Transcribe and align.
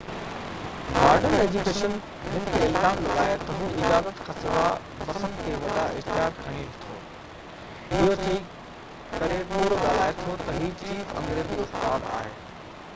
modern 0.93 1.33
education 1.39 1.91
هن 2.21 2.47
تي 2.53 2.61
الزام 2.67 3.01
لڳايو 3.07 3.35
تہ 3.41 3.57
هو 3.59 3.67
اجازت 3.81 4.23
کانسواءِ 4.29 4.79
بسن 5.11 5.35
تي 5.43 5.53
وڏا 5.65 5.83
اشتهار 5.99 6.33
هڻي 6.47 6.65
ٿو 6.87 6.97
۽ 8.01 8.01
اهو 8.01 8.17
چئي 8.25 8.41
ڪري 9.19 9.39
ڪوڙ 9.53 9.69
ڳالهائي 9.77 10.17
ٿو 10.25 10.35
تہ 10.43 10.57
هي 10.59 10.73
چيف 10.83 11.15
انگريزي 11.23 11.63
استاد 11.67 12.11
هو 12.17 12.21